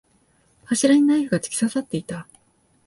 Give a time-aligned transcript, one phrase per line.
[0.65, 2.27] 柱にナイフが突き刺さっていた。